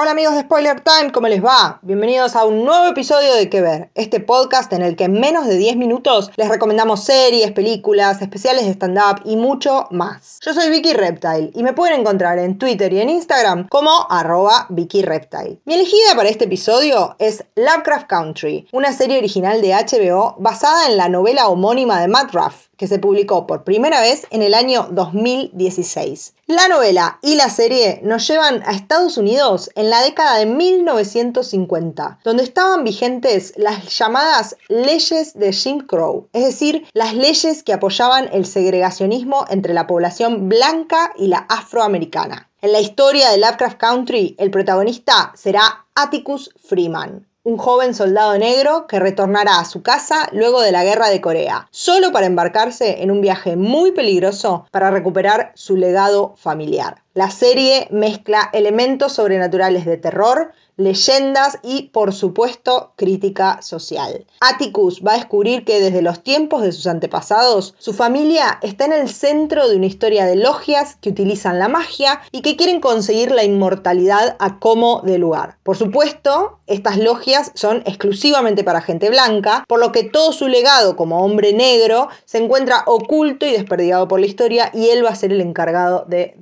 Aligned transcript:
Hola 0.00 0.12
amigos 0.12 0.36
de 0.36 0.42
Spoiler 0.42 0.80
Time, 0.80 1.10
¿cómo 1.10 1.26
les 1.26 1.44
va? 1.44 1.80
Bienvenidos 1.82 2.36
a 2.36 2.44
un 2.44 2.64
nuevo 2.64 2.86
episodio 2.86 3.34
de 3.34 3.50
Que 3.50 3.60
Ver, 3.60 3.90
este 3.96 4.20
podcast 4.20 4.72
en 4.72 4.82
el 4.82 4.94
que 4.94 5.02
en 5.02 5.18
menos 5.18 5.48
de 5.48 5.56
10 5.56 5.76
minutos 5.76 6.30
les 6.36 6.48
recomendamos 6.48 7.02
series, 7.02 7.50
películas, 7.50 8.22
especiales 8.22 8.66
de 8.66 8.70
stand-up 8.70 9.22
y 9.24 9.34
mucho 9.34 9.88
más. 9.90 10.38
Yo 10.40 10.54
soy 10.54 10.70
Vicky 10.70 10.92
Reptile 10.92 11.50
y 11.52 11.64
me 11.64 11.72
pueden 11.72 11.98
encontrar 11.98 12.38
en 12.38 12.58
Twitter 12.58 12.92
y 12.92 13.00
en 13.00 13.10
Instagram 13.10 13.66
como 13.70 14.06
arroba 14.08 14.66
Vicky 14.68 15.02
Reptile. 15.02 15.58
Mi 15.64 15.74
elegida 15.74 16.14
para 16.14 16.28
este 16.28 16.44
episodio 16.44 17.16
es 17.18 17.44
Lovecraft 17.56 18.06
Country, 18.06 18.68
una 18.70 18.92
serie 18.92 19.18
original 19.18 19.60
de 19.60 19.72
HBO 19.72 20.36
basada 20.38 20.86
en 20.86 20.96
la 20.96 21.08
novela 21.08 21.48
homónima 21.48 22.00
de 22.00 22.06
Matt 22.06 22.32
Ruff 22.32 22.67
que 22.78 22.86
se 22.86 22.98
publicó 22.98 23.46
por 23.46 23.64
primera 23.64 24.00
vez 24.00 24.26
en 24.30 24.40
el 24.40 24.54
año 24.54 24.88
2016. 24.90 26.34
La 26.46 26.68
novela 26.68 27.18
y 27.20 27.34
la 27.34 27.50
serie 27.50 28.00
nos 28.02 28.26
llevan 28.26 28.62
a 28.64 28.72
Estados 28.72 29.18
Unidos 29.18 29.68
en 29.74 29.90
la 29.90 30.00
década 30.00 30.38
de 30.38 30.46
1950, 30.46 32.20
donde 32.24 32.44
estaban 32.44 32.84
vigentes 32.84 33.52
las 33.56 33.98
llamadas 33.98 34.56
leyes 34.68 35.34
de 35.34 35.52
Jim 35.52 35.80
Crow, 35.80 36.28
es 36.32 36.44
decir, 36.44 36.86
las 36.94 37.14
leyes 37.14 37.62
que 37.62 37.74
apoyaban 37.74 38.30
el 38.32 38.46
segregacionismo 38.46 39.44
entre 39.50 39.74
la 39.74 39.86
población 39.86 40.48
blanca 40.48 41.12
y 41.18 41.26
la 41.26 41.38
afroamericana. 41.50 42.48
En 42.60 42.72
la 42.72 42.80
historia 42.80 43.30
de 43.30 43.38
Lovecraft 43.38 43.78
Country, 43.78 44.34
el 44.38 44.50
protagonista 44.50 45.32
será 45.36 45.86
Atticus 45.94 46.50
Freeman, 46.60 47.27
un 47.48 47.56
joven 47.56 47.94
soldado 47.94 48.36
negro 48.36 48.86
que 48.86 49.00
retornará 49.00 49.58
a 49.58 49.64
su 49.64 49.82
casa 49.82 50.28
luego 50.32 50.60
de 50.60 50.70
la 50.70 50.84
guerra 50.84 51.08
de 51.08 51.22
Corea, 51.22 51.66
solo 51.70 52.12
para 52.12 52.26
embarcarse 52.26 53.02
en 53.02 53.10
un 53.10 53.22
viaje 53.22 53.56
muy 53.56 53.92
peligroso 53.92 54.66
para 54.70 54.90
recuperar 54.90 55.52
su 55.54 55.74
legado 55.74 56.34
familiar. 56.36 57.02
La 57.18 57.32
serie 57.32 57.88
mezcla 57.90 58.48
elementos 58.52 59.14
sobrenaturales 59.14 59.84
de 59.84 59.96
terror, 59.96 60.52
leyendas 60.76 61.58
y, 61.64 61.88
por 61.88 62.14
supuesto, 62.14 62.92
crítica 62.94 63.60
social. 63.60 64.24
Atticus 64.40 65.02
va 65.04 65.14
a 65.14 65.16
descubrir 65.16 65.64
que 65.64 65.80
desde 65.80 66.00
los 66.00 66.22
tiempos 66.22 66.62
de 66.62 66.70
sus 66.70 66.86
antepasados, 66.86 67.74
su 67.78 67.92
familia 67.92 68.60
está 68.62 68.84
en 68.84 68.92
el 68.92 69.08
centro 69.08 69.68
de 69.68 69.74
una 69.74 69.86
historia 69.86 70.24
de 70.24 70.36
logias 70.36 70.96
que 71.00 71.10
utilizan 71.10 71.58
la 71.58 71.66
magia 71.66 72.20
y 72.30 72.42
que 72.42 72.54
quieren 72.54 72.80
conseguir 72.80 73.32
la 73.32 73.42
inmortalidad 73.42 74.36
a 74.38 74.60
como 74.60 75.02
de 75.02 75.18
lugar. 75.18 75.58
Por 75.64 75.76
supuesto, 75.76 76.60
estas 76.68 76.98
logias 76.98 77.50
son 77.54 77.78
exclusivamente 77.86 78.62
para 78.62 78.80
gente 78.80 79.10
blanca, 79.10 79.64
por 79.66 79.80
lo 79.80 79.90
que 79.90 80.04
todo 80.04 80.32
su 80.32 80.46
legado 80.46 80.94
como 80.94 81.24
hombre 81.24 81.52
negro 81.52 82.08
se 82.24 82.38
encuentra 82.38 82.84
oculto 82.86 83.44
y 83.46 83.50
desperdigado 83.50 84.06
por 84.06 84.20
la 84.20 84.26
historia 84.26 84.70
y 84.72 84.90
él 84.90 85.04
va 85.04 85.10
a 85.10 85.16
ser 85.16 85.32
el 85.32 85.40
encargado 85.40 86.04
de 86.06 86.36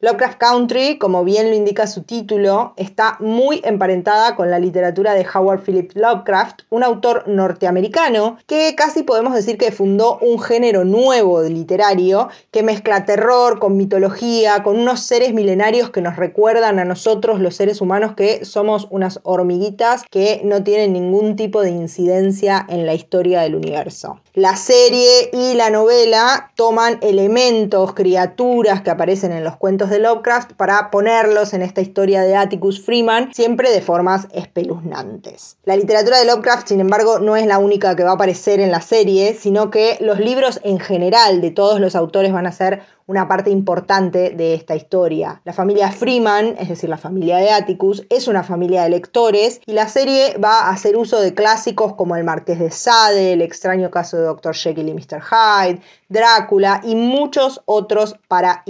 Lovecraft 0.00 0.38
Country, 0.38 0.98
como 0.98 1.24
bien 1.24 1.50
lo 1.50 1.56
indica 1.56 1.86
su 1.86 2.02
título, 2.02 2.74
está 2.76 3.16
muy 3.20 3.60
emparentada 3.64 4.36
con 4.36 4.50
la 4.50 4.58
literatura 4.58 5.14
de 5.14 5.26
Howard 5.32 5.62
Phillips 5.62 5.96
Lovecraft, 5.96 6.62
un 6.70 6.82
autor 6.82 7.26
norteamericano 7.26 8.38
que 8.46 8.74
casi 8.76 9.02
podemos 9.02 9.34
decir 9.34 9.58
que 9.58 9.72
fundó 9.72 10.18
un 10.18 10.40
género 10.40 10.84
nuevo 10.84 11.40
de 11.40 11.50
literario 11.50 12.28
que 12.50 12.62
mezcla 12.62 13.04
terror 13.04 13.58
con 13.58 13.76
mitología, 13.76 14.62
con 14.62 14.78
unos 14.78 15.00
seres 15.00 15.32
milenarios 15.32 15.90
que 15.90 16.00
nos 16.00 16.16
recuerdan 16.16 16.78
a 16.78 16.84
nosotros 16.84 17.40
los 17.40 17.56
seres 17.56 17.80
humanos 17.80 18.14
que 18.14 18.44
somos 18.44 18.86
unas 18.90 19.20
hormiguitas 19.22 20.04
que 20.10 20.40
no 20.44 20.62
tienen 20.62 20.92
ningún 20.92 21.36
tipo 21.36 21.62
de 21.62 21.70
incidencia 21.70 22.64
en 22.68 22.86
la 22.86 22.94
historia 22.94 23.42
del 23.42 23.54
universo. 23.54 24.20
La 24.34 24.56
serie 24.56 25.30
y 25.32 25.54
la 25.54 25.70
novela 25.70 26.50
toman 26.56 26.98
elementos, 27.02 27.94
criaturas 27.94 28.82
que 28.82 28.90
aparecen 28.90 29.32
en 29.34 29.44
los 29.44 29.56
cuentos 29.56 29.90
de 29.90 29.98
Lovecraft 29.98 30.52
para 30.52 30.90
ponerlos 30.90 31.52
en 31.54 31.62
esta 31.62 31.80
historia 31.80 32.22
de 32.22 32.36
Atticus 32.36 32.80
Freeman, 32.84 33.34
siempre 33.34 33.70
de 33.70 33.80
formas 33.80 34.28
espeluznantes. 34.32 35.56
La 35.64 35.76
literatura 35.76 36.18
de 36.18 36.24
Lovecraft, 36.24 36.68
sin 36.68 36.80
embargo, 36.80 37.18
no 37.18 37.36
es 37.36 37.46
la 37.46 37.58
única 37.58 37.96
que 37.96 38.04
va 38.04 38.12
a 38.12 38.14
aparecer 38.14 38.60
en 38.60 38.70
la 38.70 38.80
serie, 38.80 39.34
sino 39.34 39.70
que 39.70 39.98
los 40.00 40.18
libros 40.18 40.60
en 40.64 40.78
general 40.78 41.40
de 41.40 41.50
todos 41.50 41.80
los 41.80 41.94
autores 41.94 42.32
van 42.32 42.46
a 42.46 42.52
ser 42.52 42.82
una 43.06 43.28
parte 43.28 43.50
importante 43.50 44.30
de 44.30 44.54
esta 44.54 44.74
historia. 44.74 45.40
La 45.44 45.52
familia 45.52 45.90
Freeman, 45.90 46.56
es 46.58 46.68
decir, 46.68 46.88
la 46.88 46.96
familia 46.96 47.36
de 47.36 47.50
Atticus, 47.50 48.06
es 48.08 48.28
una 48.28 48.42
familia 48.42 48.84
de 48.84 48.90
lectores 48.90 49.60
y 49.66 49.72
la 49.72 49.88
serie 49.88 50.38
va 50.38 50.60
a 50.60 50.70
hacer 50.70 50.96
uso 50.96 51.20
de 51.20 51.34
clásicos 51.34 51.94
como 51.94 52.16
El 52.16 52.24
Marqués 52.24 52.58
de 52.58 52.70
Sade, 52.70 53.34
El 53.34 53.42
extraño 53.42 53.90
caso 53.90 54.16
de 54.16 54.24
Dr. 54.24 54.54
Jekyll 54.54 54.88
y 54.88 54.94
Mr. 54.94 55.20
Hyde, 55.20 55.80
Drácula 56.08 56.80
y 56.84 56.94
muchos 56.94 57.60
otros 57.66 58.16
para 58.28 58.62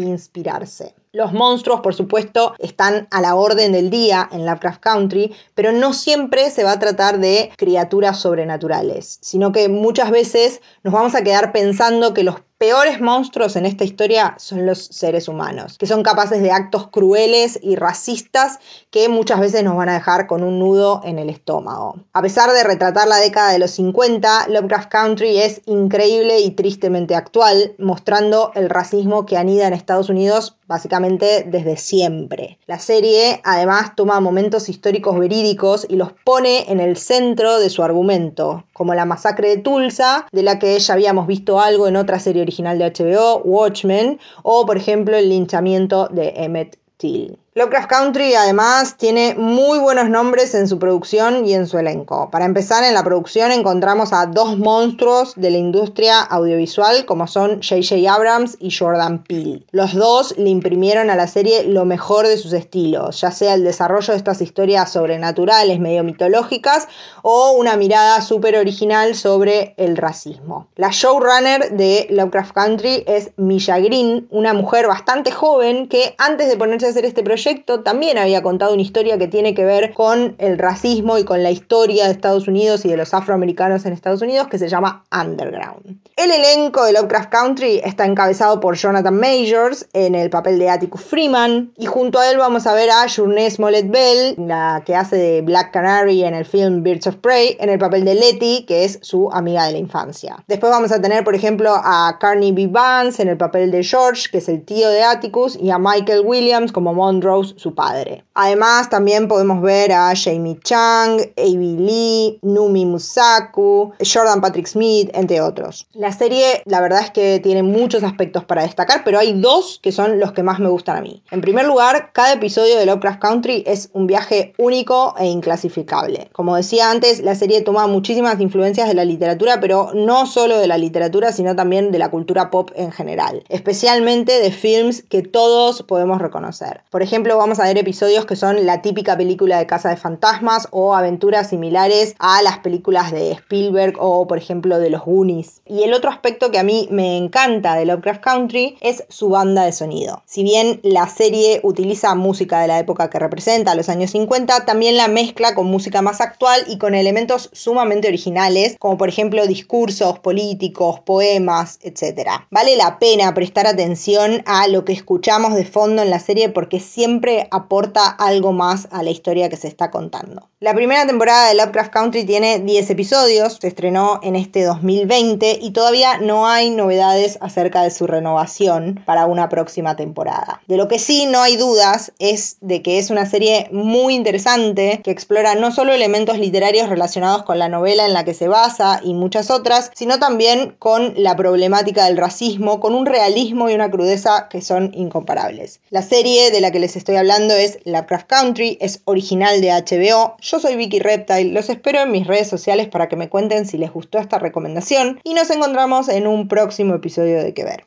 Los 1.12 1.32
monstruos, 1.32 1.80
por 1.80 1.94
supuesto, 1.94 2.54
están 2.58 3.08
a 3.10 3.20
la 3.20 3.34
orden 3.34 3.72
del 3.72 3.90
día 3.90 4.28
en 4.32 4.46
Lovecraft 4.46 4.80
Country, 4.80 5.34
pero 5.54 5.72
no 5.72 5.92
siempre 5.92 6.50
se 6.50 6.64
va 6.64 6.72
a 6.72 6.78
tratar 6.78 7.18
de 7.18 7.50
criaturas 7.56 8.18
sobrenaturales, 8.18 9.18
sino 9.20 9.52
que 9.52 9.68
muchas 9.68 10.10
veces 10.10 10.60
nos 10.82 10.92
vamos 10.92 11.14
a 11.14 11.22
quedar 11.22 11.52
pensando 11.52 12.14
que 12.14 12.24
los 12.24 12.36
peores 12.64 12.98
monstruos 12.98 13.56
en 13.56 13.66
esta 13.66 13.84
historia 13.84 14.36
son 14.38 14.64
los 14.64 14.86
seres 14.86 15.28
humanos, 15.28 15.76
que 15.76 15.86
son 15.86 16.02
capaces 16.02 16.40
de 16.40 16.50
actos 16.50 16.88
crueles 16.88 17.58
y 17.62 17.76
racistas 17.76 18.58
que 18.90 19.10
muchas 19.10 19.38
veces 19.38 19.62
nos 19.62 19.76
van 19.76 19.90
a 19.90 19.92
dejar 19.92 20.26
con 20.26 20.42
un 20.42 20.58
nudo 20.58 21.02
en 21.04 21.18
el 21.18 21.28
estómago. 21.28 21.96
A 22.14 22.22
pesar 22.22 22.50
de 22.52 22.64
retratar 22.64 23.06
la 23.06 23.18
década 23.18 23.52
de 23.52 23.58
los 23.58 23.72
50, 23.72 24.48
Lovecraft 24.48 24.88
Country 24.88 25.40
es 25.40 25.60
increíble 25.66 26.40
y 26.40 26.52
tristemente 26.52 27.14
actual, 27.14 27.74
mostrando 27.76 28.50
el 28.54 28.70
racismo 28.70 29.26
que 29.26 29.36
anida 29.36 29.66
en 29.66 29.74
Estados 29.74 30.08
Unidos 30.08 30.56
básicamente 30.66 31.44
desde 31.46 31.76
siempre. 31.76 32.58
La 32.66 32.78
serie 32.78 33.40
además 33.44 33.94
toma 33.96 34.20
momentos 34.20 34.68
históricos 34.68 35.18
verídicos 35.18 35.86
y 35.88 35.96
los 35.96 36.12
pone 36.24 36.70
en 36.70 36.80
el 36.80 36.96
centro 36.96 37.58
de 37.58 37.70
su 37.70 37.82
argumento, 37.82 38.64
como 38.72 38.94
la 38.94 39.04
masacre 39.04 39.48
de 39.48 39.58
Tulsa, 39.58 40.26
de 40.32 40.42
la 40.42 40.58
que 40.58 40.78
ya 40.78 40.94
habíamos 40.94 41.26
visto 41.26 41.60
algo 41.60 41.88
en 41.88 41.96
otra 41.96 42.18
serie 42.18 42.42
original 42.42 42.78
de 42.78 42.90
HBO, 42.90 43.38
Watchmen, 43.44 44.18
o 44.42 44.66
por 44.66 44.76
ejemplo 44.76 45.16
el 45.16 45.28
linchamiento 45.28 46.08
de 46.08 46.32
Emmett 46.36 46.78
Till. 46.96 47.38
Lovecraft 47.56 47.88
Country 47.88 48.34
además 48.34 48.96
tiene 48.96 49.36
muy 49.36 49.78
buenos 49.78 50.10
nombres 50.10 50.56
en 50.56 50.66
su 50.66 50.80
producción 50.80 51.46
y 51.46 51.54
en 51.54 51.68
su 51.68 51.78
elenco. 51.78 52.28
Para 52.28 52.46
empezar, 52.46 52.82
en 52.82 52.94
la 52.94 53.04
producción 53.04 53.52
encontramos 53.52 54.12
a 54.12 54.26
dos 54.26 54.58
monstruos 54.58 55.34
de 55.36 55.52
la 55.52 55.58
industria 55.58 56.20
audiovisual 56.20 57.04
como 57.04 57.28
son 57.28 57.62
J.J. 57.62 58.12
Abrams 58.12 58.56
y 58.58 58.72
Jordan 58.76 59.22
Peele. 59.22 59.62
Los 59.70 59.94
dos 59.94 60.36
le 60.36 60.50
imprimieron 60.50 61.10
a 61.10 61.14
la 61.14 61.28
serie 61.28 61.62
lo 61.62 61.84
mejor 61.84 62.26
de 62.26 62.38
sus 62.38 62.52
estilos, 62.52 63.20
ya 63.20 63.30
sea 63.30 63.54
el 63.54 63.62
desarrollo 63.62 64.12
de 64.12 64.18
estas 64.18 64.40
historias 64.40 64.90
sobrenaturales, 64.90 65.78
medio 65.78 66.02
mitológicas, 66.02 66.88
o 67.22 67.52
una 67.52 67.76
mirada 67.76 68.20
súper 68.20 68.56
original 68.56 69.14
sobre 69.14 69.74
el 69.76 69.96
racismo. 69.96 70.66
La 70.74 70.90
showrunner 70.90 71.70
de 71.70 72.08
Lovecraft 72.10 72.52
Country 72.52 73.04
es 73.06 73.30
Milla 73.36 73.78
Green, 73.78 74.26
una 74.32 74.54
mujer 74.54 74.88
bastante 74.88 75.30
joven 75.30 75.86
que 75.86 76.16
antes 76.18 76.48
de 76.48 76.56
ponerse 76.56 76.86
a 76.88 76.90
hacer 76.90 77.04
este 77.04 77.22
proyecto 77.22 77.43
también 77.84 78.18
había 78.18 78.42
contado 78.42 78.72
una 78.72 78.82
historia 78.82 79.18
que 79.18 79.28
tiene 79.28 79.54
que 79.54 79.64
ver 79.64 79.92
con 79.92 80.34
el 80.38 80.58
racismo 80.58 81.18
y 81.18 81.24
con 81.24 81.42
la 81.42 81.50
historia 81.50 82.06
de 82.06 82.12
Estados 82.12 82.48
Unidos 82.48 82.84
y 82.84 82.88
de 82.88 82.96
los 82.96 83.14
afroamericanos 83.14 83.84
en 83.86 83.92
Estados 83.92 84.22
Unidos 84.22 84.48
que 84.48 84.58
se 84.58 84.68
llama 84.68 85.04
Underground. 85.12 86.00
El 86.16 86.30
elenco 86.30 86.84
de 86.84 86.92
Lovecraft 86.92 87.30
Country 87.30 87.80
está 87.84 88.06
encabezado 88.06 88.60
por 88.60 88.76
Jonathan 88.76 89.18
Majors 89.18 89.88
en 89.92 90.14
el 90.14 90.30
papel 90.30 90.58
de 90.58 90.70
Atticus 90.70 91.02
Freeman 91.02 91.72
y 91.76 91.86
junto 91.86 92.18
a 92.18 92.30
él 92.30 92.38
vamos 92.38 92.66
a 92.66 92.74
ver 92.74 92.90
a 92.90 93.06
Journée 93.08 93.50
Smollett 93.50 93.90
Bell, 93.90 94.34
la 94.38 94.82
que 94.86 94.94
hace 94.94 95.16
de 95.16 95.42
Black 95.42 95.72
Canary 95.72 96.24
en 96.24 96.34
el 96.34 96.44
film 96.44 96.82
Birds 96.82 97.06
of 97.06 97.16
Prey, 97.16 97.56
en 97.60 97.68
el 97.68 97.78
papel 97.78 98.04
de 98.04 98.14
Letty, 98.14 98.64
que 98.66 98.84
es 98.84 98.98
su 99.02 99.30
amiga 99.32 99.66
de 99.66 99.72
la 99.72 99.78
infancia. 99.78 100.36
Después 100.46 100.70
vamos 100.70 100.92
a 100.92 101.00
tener, 101.00 101.24
por 101.24 101.34
ejemplo, 101.34 101.72
a 101.74 102.16
Carney 102.20 102.52
B. 102.52 102.68
Vance 102.68 103.20
en 103.20 103.28
el 103.28 103.36
papel 103.36 103.70
de 103.70 103.82
George, 103.82 104.28
que 104.30 104.38
es 104.38 104.48
el 104.48 104.64
tío 104.64 104.88
de 104.88 105.02
Atticus, 105.02 105.56
y 105.60 105.70
a 105.70 105.78
Michael 105.78 106.22
Williams 106.24 106.72
como 106.72 106.94
Monroe 106.94 107.33
su 107.42 107.74
padre. 107.74 108.24
Además, 108.34 108.90
también 108.90 109.26
podemos 109.26 109.62
ver 109.62 109.92
a 109.92 110.12
Jamie 110.14 110.58
Chang, 110.62 111.20
Avi 111.36 111.76
Lee, 111.76 112.38
Numi 112.42 112.84
Musaku, 112.86 113.92
Jordan 113.98 114.40
Patrick 114.40 114.66
Smith, 114.66 115.10
entre 115.14 115.40
otros. 115.40 115.86
La 115.92 116.12
serie, 116.12 116.62
la 116.66 116.80
verdad 116.80 117.00
es 117.00 117.10
que 117.10 117.40
tiene 117.40 117.62
muchos 117.62 118.02
aspectos 118.02 118.44
para 118.44 118.62
destacar, 118.62 119.02
pero 119.04 119.18
hay 119.18 119.40
dos 119.40 119.80
que 119.82 119.92
son 119.92 120.20
los 120.20 120.32
que 120.32 120.42
más 120.42 120.60
me 120.60 120.68
gustan 120.68 120.96
a 120.98 121.00
mí. 121.00 121.22
En 121.30 121.40
primer 121.40 121.66
lugar, 121.66 122.10
cada 122.12 122.32
episodio 122.34 122.78
de 122.78 122.86
Lovecraft 122.86 123.20
Country 123.20 123.64
es 123.66 123.90
un 123.92 124.06
viaje 124.06 124.52
único 124.58 125.14
e 125.18 125.26
inclasificable. 125.26 126.28
Como 126.32 126.56
decía 126.56 126.90
antes, 126.90 127.20
la 127.20 127.34
serie 127.34 127.62
toma 127.62 127.86
muchísimas 127.86 128.40
influencias 128.40 128.88
de 128.88 128.94
la 128.94 129.04
literatura, 129.04 129.60
pero 129.60 129.90
no 129.94 130.26
solo 130.26 130.58
de 130.58 130.66
la 130.66 130.78
literatura, 130.78 131.32
sino 131.32 131.56
también 131.56 131.90
de 131.90 131.98
la 131.98 132.10
cultura 132.10 132.50
pop 132.50 132.70
en 132.74 132.92
general, 132.92 133.44
especialmente 133.48 134.40
de 134.40 134.50
films 134.50 135.02
que 135.02 135.22
todos 135.22 135.82
podemos 135.82 136.20
reconocer. 136.20 136.82
Por 136.90 137.02
ejemplo, 137.02 137.23
vamos 137.32 137.58
a 137.58 137.64
ver 137.64 137.78
episodios 137.78 138.26
que 138.26 138.36
son 138.36 138.66
la 138.66 138.82
típica 138.82 139.16
película 139.16 139.58
de 139.58 139.66
Casa 139.66 139.88
de 139.88 139.96
Fantasmas 139.96 140.68
o 140.70 140.94
aventuras 140.94 141.48
similares 141.48 142.14
a 142.18 142.42
las 142.42 142.58
películas 142.58 143.10
de 143.10 143.32
Spielberg 143.32 143.94
o, 143.98 144.26
por 144.26 144.38
ejemplo, 144.38 144.78
de 144.78 144.90
los 144.90 145.02
Goonies. 145.02 145.62
Y 145.66 145.82
el 145.82 145.94
otro 145.94 146.10
aspecto 146.10 146.50
que 146.50 146.58
a 146.58 146.62
mí 146.62 146.86
me 146.90 147.16
encanta 147.16 147.74
de 147.74 147.86
Lovecraft 147.86 148.22
Country 148.22 148.76
es 148.80 149.04
su 149.08 149.30
banda 149.30 149.64
de 149.64 149.72
sonido. 149.72 150.22
Si 150.26 150.42
bien 150.42 150.80
la 150.82 151.08
serie 151.08 151.60
utiliza 151.62 152.14
música 152.14 152.60
de 152.60 152.68
la 152.68 152.78
época 152.78 153.08
que 153.08 153.18
representa, 153.18 153.74
los 153.74 153.88
años 153.88 154.10
50, 154.10 154.66
también 154.66 154.96
la 154.96 155.08
mezcla 155.08 155.54
con 155.54 155.66
música 155.66 156.02
más 156.02 156.20
actual 156.20 156.62
y 156.68 156.78
con 156.78 156.94
elementos 156.94 157.48
sumamente 157.52 158.08
originales, 158.08 158.76
como 158.78 158.98
por 158.98 159.08
ejemplo 159.08 159.46
discursos 159.46 160.18
políticos, 160.18 161.00
poemas, 161.00 161.78
etc. 161.82 162.28
Vale 162.50 162.76
la 162.76 162.98
pena 162.98 163.32
prestar 163.32 163.66
atención 163.66 164.42
a 164.44 164.68
lo 164.68 164.84
que 164.84 164.92
escuchamos 164.92 165.54
de 165.54 165.64
fondo 165.64 166.02
en 166.02 166.10
la 166.10 166.18
serie 166.18 166.50
porque 166.50 166.80
siempre 166.80 167.13
aporta 167.50 168.06
algo 168.06 168.52
más 168.52 168.88
a 168.90 169.02
la 169.02 169.10
historia 169.10 169.48
que 169.48 169.56
se 169.56 169.68
está 169.68 169.90
contando. 169.90 170.48
La 170.60 170.74
primera 170.74 171.06
temporada 171.06 171.48
de 171.48 171.56
Lovecraft 171.56 171.92
Country 171.92 172.24
tiene 172.24 172.58
10 172.58 172.88
episodios, 172.90 173.58
se 173.60 173.68
estrenó 173.68 174.18
en 174.22 174.34
este 174.34 174.64
2020 174.64 175.58
y 175.60 175.72
todavía 175.72 176.16
no 176.18 176.46
hay 176.46 176.70
novedades 176.70 177.36
acerca 177.42 177.82
de 177.82 177.90
su 177.90 178.06
renovación 178.06 179.02
para 179.04 179.26
una 179.26 179.50
próxima 179.50 179.94
temporada. 179.94 180.62
De 180.66 180.78
lo 180.78 180.88
que 180.88 180.98
sí 180.98 181.26
no 181.26 181.42
hay 181.42 181.56
dudas 181.56 182.12
es 182.18 182.56
de 182.62 182.80
que 182.80 182.98
es 182.98 183.10
una 183.10 183.26
serie 183.26 183.68
muy 183.72 184.14
interesante 184.14 185.02
que 185.04 185.10
explora 185.10 185.54
no 185.54 185.70
solo 185.70 185.92
elementos 185.92 186.38
literarios 186.38 186.88
relacionados 186.88 187.42
con 187.42 187.58
la 187.58 187.68
novela 187.68 188.06
en 188.06 188.14
la 188.14 188.24
que 188.24 188.32
se 188.32 188.48
basa 188.48 189.00
y 189.04 189.12
muchas 189.12 189.50
otras, 189.50 189.90
sino 189.94 190.18
también 190.18 190.76
con 190.78 191.12
la 191.16 191.36
problemática 191.36 192.06
del 192.06 192.16
racismo, 192.16 192.80
con 192.80 192.94
un 192.94 193.04
realismo 193.04 193.68
y 193.68 193.74
una 193.74 193.90
crudeza 193.90 194.48
que 194.48 194.62
son 194.62 194.92
incomparables. 194.94 195.80
La 195.90 196.00
serie 196.00 196.50
de 196.50 196.60
la 196.62 196.70
que 196.70 196.80
les 196.80 196.96
estoy 197.04 197.16
hablando 197.16 197.52
es 197.54 197.78
Lovecraft 197.84 198.26
Country, 198.26 198.78
es 198.80 199.02
original 199.04 199.60
de 199.60 199.68
HBO. 199.68 200.36
Yo 200.40 200.58
soy 200.58 200.76
Vicky 200.76 201.00
Reptile, 201.00 201.52
los 201.52 201.68
espero 201.68 202.00
en 202.00 202.10
mis 202.10 202.26
redes 202.26 202.48
sociales 202.48 202.88
para 202.88 203.10
que 203.10 203.16
me 203.16 203.28
cuenten 203.28 203.66
si 203.66 203.76
les 203.76 203.92
gustó 203.92 204.18
esta 204.18 204.38
recomendación 204.38 205.20
y 205.22 205.34
nos 205.34 205.50
encontramos 205.50 206.08
en 206.08 206.26
un 206.26 206.48
próximo 206.48 206.94
episodio 206.94 207.42
de 207.42 207.52
Que 207.52 207.64
Ver. 207.64 207.84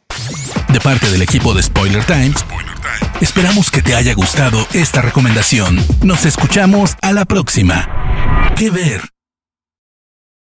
De 0.72 0.80
parte 0.80 1.10
del 1.10 1.24
equipo 1.24 1.56
de 1.56 1.64
Spoiler 1.64 2.06
Times, 2.06 2.46
esperamos 3.20 3.72
que 3.72 3.82
te 3.82 3.96
haya 3.96 4.14
gustado 4.14 4.60
esta 4.74 5.02
recomendación. 5.02 5.84
Nos 6.04 6.24
escuchamos 6.24 6.96
a 7.02 7.12
la 7.12 7.26
próxima. 7.26 8.54
Que 8.56 8.70
Ver. 8.70 9.17